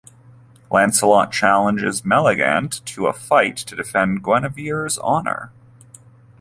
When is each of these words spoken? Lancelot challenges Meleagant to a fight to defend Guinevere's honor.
Lancelot 0.71 1.31
challenges 1.31 2.01
Meleagant 2.01 2.83
to 2.85 3.05
a 3.05 3.13
fight 3.13 3.55
to 3.57 3.75
defend 3.75 4.23
Guinevere's 4.23 4.97
honor. 4.97 5.51